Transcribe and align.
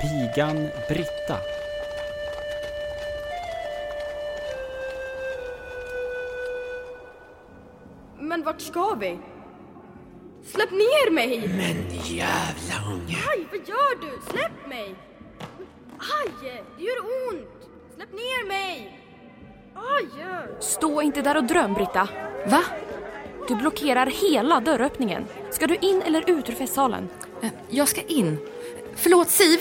Pigan 0.00 0.70
Britta. 0.88 1.38
Men 8.18 8.42
vart 8.42 8.60
ska 8.60 8.94
vi? 8.94 9.18
Släpp 10.44 10.70
ner 10.70 11.10
mig! 11.10 11.38
Men 11.56 11.98
jävla 12.04 12.92
unge. 12.94 13.16
Aj, 13.30 13.46
vad 13.50 13.68
gör 13.68 14.00
du? 14.00 14.20
Släpp 14.30 14.68
mig! 14.68 14.94
Aj, 15.98 16.30
det 16.76 16.84
gör 16.84 17.00
ont! 17.00 17.48
Släpp 17.96 18.12
ner 18.12 18.48
mig! 18.48 19.00
Aj! 19.74 20.06
Stå 20.60 21.02
inte 21.02 21.22
där 21.22 21.36
och 21.36 21.44
dröm, 21.44 21.74
Britta. 21.74 22.08
Va? 22.46 22.62
Du 23.48 23.54
blockerar 23.54 24.06
hela 24.06 24.60
dörröppningen. 24.60 25.24
Ska 25.50 25.66
du 25.66 25.74
in 25.76 26.02
eller 26.02 26.30
ut 26.30 26.48
ur 26.48 26.54
festsalen? 26.54 27.08
Eh, 27.42 27.50
Jag 27.68 27.88
ska 27.88 28.00
in. 28.02 28.38
Förlåt, 28.96 29.30
Siv. 29.30 29.60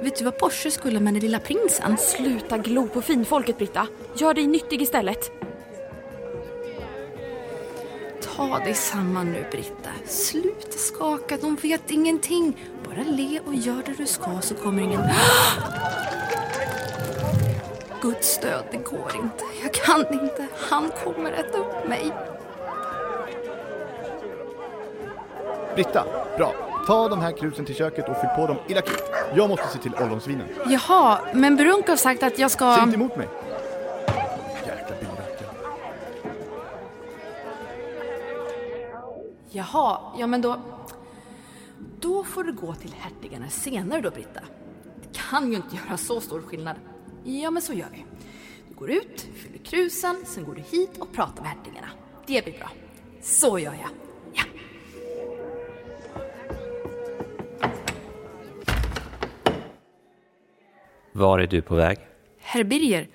Vet 0.00 0.16
du 0.16 0.24
vad 0.24 0.38
Porsche 0.38 0.70
skulle 0.70 1.00
med 1.00 1.14
den 1.14 1.20
lilla 1.20 1.40
prinsen? 1.40 1.96
Sluta 1.98 2.58
glo 2.58 2.88
på 2.88 3.02
finfolket, 3.02 3.58
Britta. 3.58 3.86
Gör 4.16 4.34
dig 4.34 4.46
nyttig 4.46 4.82
istället. 4.82 5.30
Ta 8.22 8.58
dig 8.58 8.74
samman 8.74 9.32
nu, 9.32 9.46
Britta. 9.50 9.90
Sluta 10.06 10.78
skaka, 10.78 11.36
de 11.36 11.56
vet 11.56 11.90
ingenting. 11.90 12.56
Bara 12.84 13.04
le 13.04 13.40
och 13.46 13.54
gör 13.54 13.82
det 13.86 13.94
du 13.98 14.06
ska 14.06 14.40
så 14.40 14.54
kommer 14.54 14.82
ingen... 14.82 15.02
Guds 18.02 18.28
stöd, 18.28 18.64
det 18.70 18.76
går 18.76 19.12
inte. 19.14 19.44
Jag 19.62 19.74
kan 19.74 20.12
inte. 20.22 20.46
Han 20.70 20.90
kommer 21.04 21.32
äta 21.32 21.58
upp 21.58 21.88
mig. 21.88 22.12
Britta, 25.74 26.04
bra. 26.36 26.65
Ta 26.86 27.08
de 27.08 27.20
här 27.20 27.32
krusen 27.32 27.64
till 27.64 27.74
köket 27.74 28.08
och 28.08 28.16
fyll 28.16 28.30
på 28.36 28.46
dem 28.46 28.56
illa 28.68 28.80
kvickt. 28.82 29.02
Jag 29.34 29.48
måste 29.48 29.68
se 29.68 29.78
till 29.78 29.94
ollonsvinen. 29.94 30.48
Jaha, 30.66 31.20
men 31.34 31.56
Brunk 31.56 31.88
har 31.88 31.96
sagt 31.96 32.22
att 32.22 32.38
jag 32.38 32.50
ska... 32.50 32.74
Säg 32.74 32.82
inte 32.82 32.96
emot 32.96 33.16
mig. 33.16 33.28
Jäkla 34.66 34.96
bilrackare. 35.00 35.48
Jaha, 39.50 39.98
ja 40.18 40.26
men 40.26 40.40
då... 40.40 40.60
Då 42.00 42.24
får 42.24 42.44
du 42.44 42.52
gå 42.52 42.74
till 42.74 42.94
hertigarna 42.98 43.48
senare 43.48 44.00
då, 44.00 44.10
Britta. 44.10 44.40
Det 45.02 45.18
kan 45.30 45.50
ju 45.50 45.56
inte 45.56 45.76
göra 45.76 45.96
så 45.96 46.20
stor 46.20 46.42
skillnad. 46.42 46.76
Ja, 47.24 47.50
men 47.50 47.62
så 47.62 47.72
gör 47.72 47.88
vi. 47.92 48.04
Du 48.68 48.74
går 48.74 48.90
ut, 48.90 49.28
fyller 49.36 49.64
krusen, 49.64 50.16
sen 50.26 50.44
går 50.44 50.54
du 50.54 50.60
hit 50.60 50.98
och 50.98 51.12
pratar 51.12 51.42
med 51.42 51.50
hertigarna. 51.50 51.88
Det 52.26 52.44
blir 52.44 52.58
bra. 52.58 52.70
Så 53.22 53.58
gör 53.58 53.72
jag. 53.72 54.05
Var 61.16 61.38
är 61.38 61.46
du 61.46 61.62
på 61.62 61.74
väg? 61.74 61.98
Herr 62.40 62.64
Birger. 62.64 63.08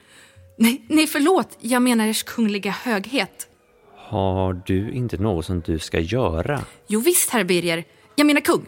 Nej, 0.56 0.82
nej, 0.88 1.08
förlåt. 1.08 1.58
Jag 1.60 1.82
menar 1.82 2.08
ers 2.08 2.24
kungliga 2.24 2.72
höghet. 2.72 3.50
Har 3.96 4.62
du 4.66 4.92
inte 4.92 5.18
något 5.18 5.46
som 5.46 5.62
du 5.62 5.80
ska 5.80 6.00
göra? 6.00 6.62
Jo 6.88 7.00
visst, 7.00 7.30
herr 7.30 7.44
Birger. 7.44 7.84
Jag 8.16 8.28
menar 8.28 8.42
kung. 8.42 8.66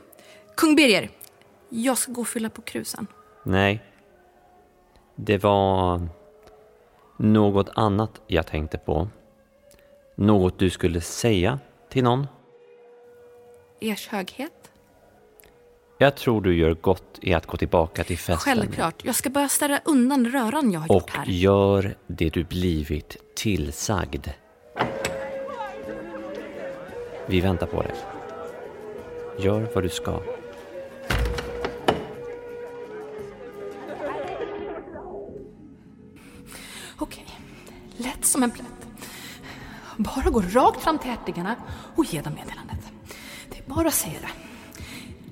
Kung 0.57 0.75
Birger. 0.75 1.09
Jag 1.69 1.97
ska 1.97 2.11
gå 2.11 2.21
och 2.21 2.27
fylla 2.27 2.49
på 2.49 2.61
krusen. 2.61 3.07
Nej. 3.43 3.83
Det 5.15 5.37
var 5.37 6.07
något 7.17 7.69
annat 7.75 8.21
jag 8.27 8.47
tänkte 8.47 8.77
på. 8.77 9.07
Något 10.15 10.59
du 10.59 10.69
skulle 10.69 11.01
säga 11.01 11.59
till 11.89 12.03
någon. 12.03 12.27
Ers 13.81 14.07
höghet? 14.07 14.71
Jag 16.03 16.15
tror 16.15 16.41
du 16.41 16.55
gör 16.55 16.73
gott 16.73 17.19
i 17.21 17.33
att 17.33 17.45
gå 17.45 17.57
tillbaka 17.57 18.03
till 18.03 18.17
festen. 18.17 18.37
Självklart. 18.37 19.05
Jag 19.05 19.15
ska 19.15 19.29
bara 19.29 19.49
ställa 19.49 19.79
undan 19.85 20.25
röran 20.27 20.71
jag 20.71 20.79
har 20.79 20.87
gjort 20.87 21.03
Och 21.03 21.11
här. 21.11 21.25
gör 21.25 21.95
det 22.07 22.29
du 22.29 22.43
blivit 22.43 23.17
tillsagd. 23.35 24.27
Vi 27.27 27.41
väntar 27.41 27.67
på 27.67 27.81
dig. 27.81 27.93
Gör 29.39 29.67
vad 29.75 29.83
du 29.83 29.89
ska. 29.89 30.21
Okej, 36.97 37.25
lätt 37.97 38.25
som 38.25 38.43
en 38.43 38.51
plätt. 38.51 38.87
Bara 39.97 40.29
gå 40.29 40.41
rakt 40.41 40.81
fram 40.83 40.97
till 40.99 41.09
hertigarna 41.09 41.55
och 41.95 42.05
ge 42.05 42.21
dem 42.21 42.33
meddelandet. 42.33 42.91
Det 43.49 43.57
är 43.59 43.69
bara 43.75 43.87
att 43.87 43.93
säga 43.93 44.19
det. 44.21 44.42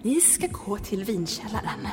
Ni 0.03 0.21
ska 0.21 0.47
gå 0.47 0.77
till 0.77 1.03
vinkällaren. 1.03 1.87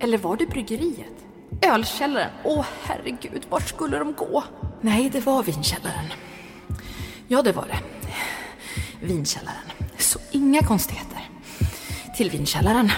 Eller 0.00 0.18
var 0.18 0.36
det 0.36 0.46
bryggeriet? 0.46 1.24
Ölkällaren. 1.62 2.30
Åh 2.44 2.66
herregud, 2.82 3.46
vart 3.50 3.68
skulle 3.68 3.98
de 3.98 4.12
gå? 4.12 4.44
Nej, 4.80 5.10
det 5.10 5.26
var 5.26 5.42
vinkällaren. 5.42 6.04
Ja, 7.28 7.42
det 7.42 7.52
var 7.52 7.66
det. 7.66 7.80
Vinkällaren. 9.06 9.70
Så 9.98 10.18
inga 10.30 10.62
konstigheter. 10.62 11.30
Till 12.16 12.30
vinkällaren. 12.30 12.90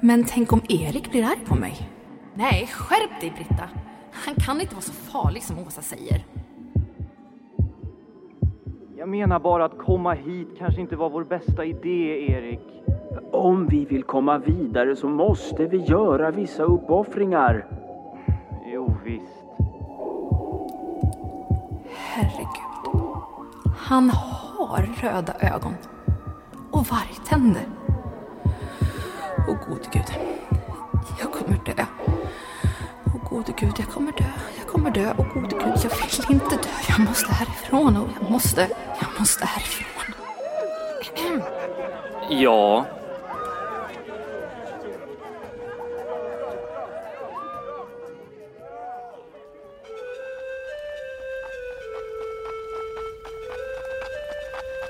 Men 0.00 0.24
tänk 0.24 0.52
om 0.52 0.62
Erik 0.68 1.10
blir 1.10 1.24
arg 1.24 1.44
på 1.46 1.54
mig? 1.54 1.88
Nej, 2.34 2.66
skärp 2.72 3.20
dig 3.20 3.30
Britta. 3.30 3.68
Han 4.12 4.34
kan 4.34 4.60
inte 4.60 4.74
vara 4.74 4.84
så 4.84 4.92
farlig 4.92 5.42
som 5.42 5.58
Åsa 5.58 5.82
säger. 5.82 6.24
Jag 8.98 9.08
menar 9.08 9.38
bara 9.38 9.64
att 9.64 9.78
komma 9.78 10.12
hit 10.12 10.48
kanske 10.58 10.80
inte 10.80 10.96
var 10.96 11.10
vår 11.10 11.24
bästa 11.24 11.64
idé, 11.64 12.32
Erik. 12.32 12.60
Om 13.32 13.66
vi 13.66 13.84
vill 13.84 14.02
komma 14.02 14.38
vidare 14.38 14.96
så 14.96 15.08
måste 15.08 15.66
vi 15.66 15.76
göra 15.76 16.30
vissa 16.30 16.62
uppoffringar. 16.62 17.66
Jo, 18.66 18.96
visst. 19.04 19.44
Herregud. 21.94 23.02
Han 23.76 24.10
har 24.10 24.82
röda 25.02 25.34
ögon. 25.40 25.74
Och 26.70 26.86
vargtänder. 26.86 27.66
Åh 29.48 29.56
gode 29.68 29.88
gud. 29.92 30.18
Jag 31.20 31.32
kommer 31.32 31.60
dö. 31.64 31.84
Åh 33.06 33.30
gode 33.30 33.52
gud, 33.60 33.74
jag 33.78 33.88
kommer 33.88 34.12
dö. 34.12 34.57
Kommer 34.78 34.90
dö. 34.90 35.14
Åh 35.18 35.26
gode 35.34 35.56
gud, 35.56 35.74
jag 35.82 35.90
vill 35.90 36.34
inte 36.34 36.56
dö. 36.56 36.68
Jag 36.88 37.00
måste 37.00 37.32
härifrån. 37.32 37.96
Och 37.96 38.08
jag 38.20 38.30
måste, 38.30 38.68
jag 39.00 39.20
måste 39.20 39.44
härifrån. 39.44 40.14
Ja. 42.30 42.86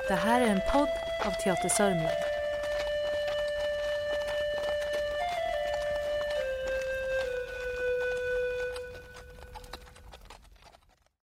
Det 0.09 0.15
här 0.15 0.41
är 0.41 0.47
en 0.47 0.61
podd 0.73 0.89
av 1.27 1.31
Teater 1.31 1.69
Sörmland. 1.69 2.28